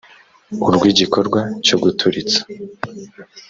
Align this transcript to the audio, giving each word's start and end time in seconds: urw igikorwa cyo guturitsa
urw 0.67 0.81
igikorwa 0.91 1.39
cyo 1.65 1.77
guturitsa 1.83 2.39